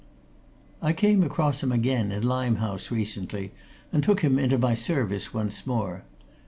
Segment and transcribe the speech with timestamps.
[0.81, 3.51] I came across him again, in Limehouse, recently,
[3.93, 6.01] and took him into my service once more.